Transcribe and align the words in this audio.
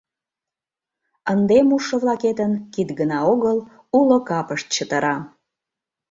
Ынде 1.33 1.57
мушшо-влакетын 1.69 2.51
кид 2.73 2.89
гына 2.99 3.19
огыл, 3.31 3.57
уло 3.97 4.17
капышт 4.29 4.67
чытыра. 4.75 5.15